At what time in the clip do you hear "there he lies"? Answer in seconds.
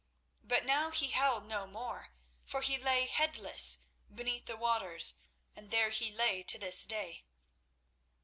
5.69-6.45